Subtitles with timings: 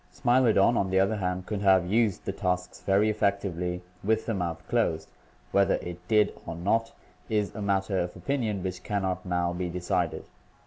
[0.11, 4.33] Smilo don, on the other hand, could have used the tusks very effectively with the
[4.33, 5.07] mouth closed;
[5.51, 6.91] whether it did or not
[7.29, 10.25] is a matter of opinion which can not now be decided.